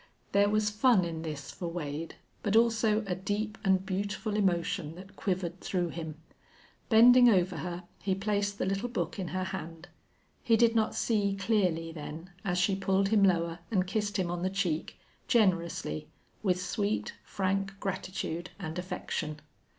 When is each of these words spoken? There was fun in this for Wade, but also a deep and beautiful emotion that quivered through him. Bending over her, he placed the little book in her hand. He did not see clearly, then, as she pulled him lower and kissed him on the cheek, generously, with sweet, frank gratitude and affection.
There 0.31 0.49
was 0.49 0.71
fun 0.71 1.05
in 1.05 1.21
this 1.21 1.51
for 1.51 1.67
Wade, 1.67 2.15
but 2.41 2.55
also 2.55 3.03
a 3.05 3.13
deep 3.13 3.55
and 3.63 3.85
beautiful 3.85 4.35
emotion 4.35 4.95
that 4.95 5.15
quivered 5.15 5.59
through 5.61 5.89
him. 5.89 6.15
Bending 6.89 7.29
over 7.29 7.57
her, 7.57 7.83
he 7.99 8.15
placed 8.15 8.57
the 8.57 8.65
little 8.65 8.89
book 8.89 9.19
in 9.19 9.27
her 9.27 9.43
hand. 9.43 9.89
He 10.41 10.57
did 10.57 10.73
not 10.73 10.95
see 10.95 11.35
clearly, 11.39 11.91
then, 11.91 12.31
as 12.43 12.57
she 12.57 12.75
pulled 12.75 13.09
him 13.09 13.21
lower 13.23 13.59
and 13.69 13.85
kissed 13.85 14.17
him 14.17 14.31
on 14.31 14.41
the 14.41 14.49
cheek, 14.49 14.97
generously, 15.27 16.07
with 16.41 16.59
sweet, 16.59 17.13
frank 17.23 17.79
gratitude 17.79 18.49
and 18.57 18.79
affection. 18.79 19.39